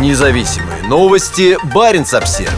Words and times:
Независимые 0.00 0.82
новости. 0.88 1.56
Барин 1.72 2.02
обсерва 2.02 2.52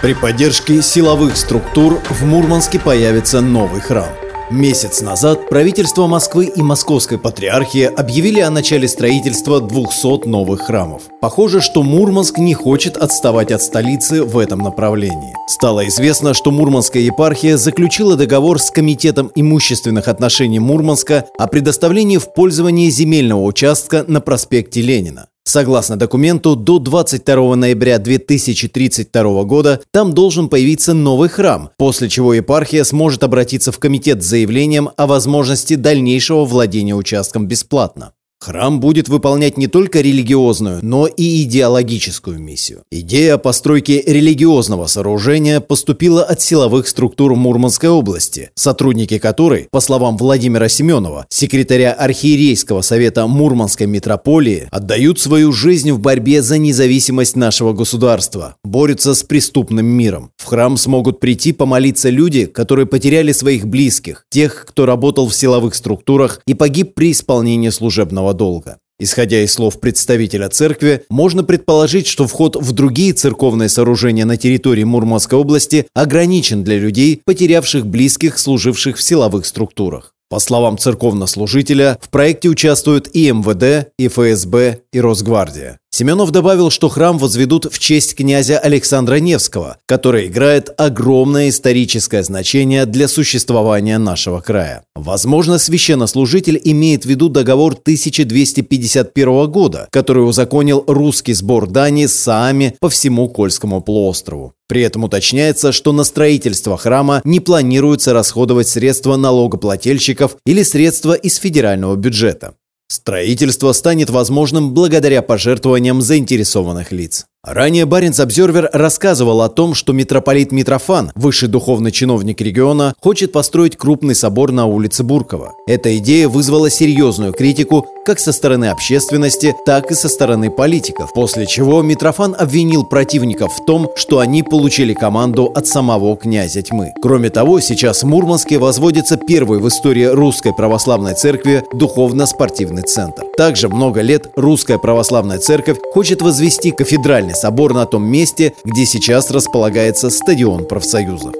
При 0.00 0.14
поддержке 0.14 0.80
силовых 0.80 1.36
структур 1.36 2.00
в 2.08 2.24
Мурманске 2.24 2.80
появится 2.80 3.42
новый 3.42 3.82
храм. 3.82 4.08
Месяц 4.50 5.02
назад 5.02 5.48
правительство 5.50 6.06
Москвы 6.06 6.46
и 6.46 6.62
Московской 6.62 7.18
Патриархии 7.18 7.84
объявили 7.84 8.40
о 8.40 8.50
начале 8.50 8.88
строительства 8.88 9.60
200 9.60 10.26
новых 10.26 10.62
храмов. 10.62 11.02
Похоже, 11.20 11.60
что 11.60 11.82
Мурманск 11.82 12.38
не 12.38 12.54
хочет 12.54 12.96
отставать 12.96 13.50
от 13.50 13.62
столицы 13.62 14.24
в 14.24 14.38
этом 14.38 14.60
направлении. 14.60 15.34
Стало 15.48 15.86
известно, 15.88 16.32
что 16.32 16.50
Мурманская 16.50 17.02
епархия 17.02 17.58
заключила 17.58 18.16
договор 18.16 18.58
с 18.58 18.70
Комитетом 18.70 19.30
имущественных 19.34 20.08
отношений 20.08 20.60
Мурманска 20.60 21.26
о 21.38 21.46
предоставлении 21.46 22.16
в 22.16 22.32
пользование 22.32 22.90
земельного 22.90 23.42
участка 23.42 24.04
на 24.06 24.20
проспекте 24.20 24.80
Ленина. 24.80 25.28
Согласно 25.44 25.96
документу, 25.96 26.54
до 26.54 26.78
22 26.78 27.56
ноября 27.56 27.98
2032 27.98 29.44
года 29.44 29.80
там 29.90 30.12
должен 30.12 30.48
появиться 30.48 30.94
новый 30.94 31.28
храм, 31.28 31.70
после 31.76 32.08
чего 32.08 32.32
епархия 32.32 32.84
сможет 32.84 33.24
обратиться 33.24 33.72
в 33.72 33.78
комитет 33.78 34.22
с 34.22 34.26
заявлением 34.26 34.90
о 34.96 35.06
возможности 35.06 35.74
дальнейшего 35.74 36.44
владения 36.44 36.94
участком 36.94 37.48
бесплатно. 37.48 38.12
Храм 38.42 38.80
будет 38.80 39.08
выполнять 39.08 39.56
не 39.56 39.68
только 39.68 40.00
религиозную, 40.00 40.80
но 40.82 41.06
и 41.06 41.44
идеологическую 41.44 42.40
миссию. 42.40 42.82
Идея 42.90 43.36
постройки 43.38 44.02
религиозного 44.04 44.88
сооружения 44.88 45.60
поступила 45.60 46.24
от 46.24 46.40
силовых 46.40 46.88
структур 46.88 47.36
Мурманской 47.36 47.88
области, 47.88 48.50
сотрудники 48.56 49.18
которой, 49.18 49.68
по 49.70 49.78
словам 49.78 50.16
Владимира 50.16 50.68
Семенова, 50.68 51.24
секретаря 51.28 51.92
архиерейского 51.92 52.80
совета 52.80 53.28
Мурманской 53.28 53.86
митрополии, 53.86 54.66
отдают 54.72 55.20
свою 55.20 55.52
жизнь 55.52 55.92
в 55.92 56.00
борьбе 56.00 56.42
за 56.42 56.58
независимость 56.58 57.36
нашего 57.36 57.72
государства, 57.72 58.56
борются 58.64 59.14
с 59.14 59.22
преступным 59.22 59.86
миром. 59.86 60.32
В 60.36 60.46
храм 60.46 60.76
смогут 60.76 61.20
прийти 61.20 61.52
помолиться 61.52 62.10
люди, 62.10 62.46
которые 62.46 62.86
потеряли 62.86 63.30
своих 63.30 63.68
близких, 63.68 64.24
тех, 64.30 64.66
кто 64.68 64.84
работал 64.84 65.28
в 65.28 65.34
силовых 65.36 65.76
структурах 65.76 66.40
и 66.48 66.54
погиб 66.54 66.94
при 66.94 67.12
исполнении 67.12 67.68
служебного 67.68 68.31
долга. 68.32 68.78
Исходя 68.98 69.42
из 69.42 69.52
слов 69.52 69.80
представителя 69.80 70.48
церкви, 70.48 71.04
можно 71.10 71.42
предположить, 71.42 72.06
что 72.06 72.28
вход 72.28 72.54
в 72.54 72.70
другие 72.72 73.12
церковные 73.12 73.68
сооружения 73.68 74.24
на 74.24 74.36
территории 74.36 74.84
Мурманской 74.84 75.38
области 75.38 75.86
ограничен 75.92 76.62
для 76.62 76.78
людей, 76.78 77.20
потерявших 77.24 77.84
близких, 77.84 78.38
служивших 78.38 78.96
в 78.96 79.02
силовых 79.02 79.44
структурах. 79.44 80.14
По 80.28 80.38
словам 80.38 80.78
церковнослужителя, 80.78 81.98
в 82.00 82.10
проекте 82.10 82.48
участвуют 82.48 83.08
и 83.12 83.30
МВД, 83.30 83.92
и 83.98 84.08
ФСБ, 84.08 84.78
и 84.92 85.00
Росгвардия. 85.00 85.78
Семенов 85.94 86.30
добавил, 86.30 86.70
что 86.70 86.88
храм 86.88 87.18
возведут 87.18 87.66
в 87.70 87.78
честь 87.78 88.14
князя 88.14 88.58
Александра 88.58 89.16
Невского, 89.16 89.76
который 89.84 90.28
играет 90.28 90.70
огромное 90.78 91.50
историческое 91.50 92.22
значение 92.22 92.86
для 92.86 93.08
существования 93.08 93.98
нашего 93.98 94.40
края. 94.40 94.84
Возможно, 94.94 95.58
священнослужитель 95.58 96.58
имеет 96.64 97.04
в 97.04 97.08
виду 97.10 97.28
договор 97.28 97.74
1251 97.74 99.50
года, 99.50 99.86
который 99.90 100.26
узаконил 100.26 100.82
русский 100.86 101.34
сбор 101.34 101.66
дани 101.66 102.06
с 102.06 102.18
Саами 102.18 102.74
по 102.80 102.88
всему 102.88 103.28
Кольскому 103.28 103.82
полуострову. 103.82 104.54
При 104.68 104.80
этом 104.80 105.04
уточняется, 105.04 105.72
что 105.72 105.92
на 105.92 106.04
строительство 106.04 106.78
храма 106.78 107.20
не 107.24 107.40
планируется 107.40 108.14
расходовать 108.14 108.68
средства 108.68 109.16
налогоплательщиков 109.16 110.38
или 110.46 110.62
средства 110.62 111.12
из 111.12 111.36
федерального 111.36 111.96
бюджета. 111.96 112.54
Строительство 112.92 113.72
станет 113.72 114.10
возможным 114.10 114.74
благодаря 114.74 115.22
пожертвованиям 115.22 116.02
заинтересованных 116.02 116.92
лиц. 116.92 117.24
Ранее 117.44 117.86
Баренц 117.86 118.20
Обзервер 118.20 118.70
рассказывал 118.72 119.42
о 119.42 119.48
том, 119.48 119.74
что 119.74 119.92
митрополит 119.92 120.52
Митрофан, 120.52 121.10
высший 121.16 121.48
духовный 121.48 121.90
чиновник 121.90 122.40
региона, 122.40 122.94
хочет 123.00 123.32
построить 123.32 123.76
крупный 123.76 124.14
собор 124.14 124.52
на 124.52 124.66
улице 124.66 125.02
Буркова. 125.02 125.52
Эта 125.66 125.98
идея 125.98 126.28
вызвала 126.28 126.70
серьезную 126.70 127.32
критику 127.32 127.84
как 128.06 128.20
со 128.20 128.32
стороны 128.32 128.66
общественности, 128.66 129.54
так 129.66 129.90
и 129.90 129.94
со 129.94 130.08
стороны 130.08 130.50
политиков, 130.50 131.12
после 131.14 131.46
чего 131.46 131.82
Митрофан 131.82 132.36
обвинил 132.38 132.84
противников 132.84 133.52
в 133.54 133.64
том, 133.64 133.90
что 133.96 134.20
они 134.20 134.42
получили 134.42 134.94
команду 134.94 135.46
от 135.52 135.66
самого 135.66 136.16
князя 136.16 136.62
тьмы. 136.62 136.92
Кроме 137.02 137.30
того, 137.30 137.60
сейчас 137.60 138.02
в 138.02 138.06
Мурманске 138.06 138.58
возводится 138.58 139.16
первый 139.16 139.58
в 139.58 139.68
истории 139.68 140.04
Русской 140.04 140.52
Православной 140.52 141.14
Церкви 141.14 141.64
духовно-спортивный 141.72 142.82
центр. 142.82 143.24
Также 143.36 143.68
много 143.68 144.00
лет 144.00 144.28
Русская 144.36 144.78
Православная 144.78 145.38
Церковь 145.38 145.78
хочет 145.92 146.22
возвести 146.22 146.70
кафедральный 146.70 147.31
Центральный 147.32 147.34
собор 147.34 147.74
на 147.74 147.86
том 147.86 148.04
месте, 148.04 148.54
где 148.64 148.86
сейчас 148.86 149.30
располагается 149.30 150.10
стадион 150.10 150.66
профсоюзов. 150.66 151.34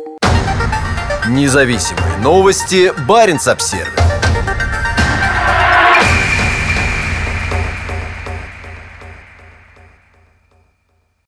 Независимые 1.28 2.18
новости. 2.22 2.92
Барин 3.06 3.38
обсервис 3.46 4.01